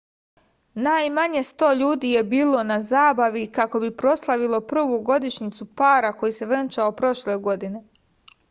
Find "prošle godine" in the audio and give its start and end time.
7.03-7.85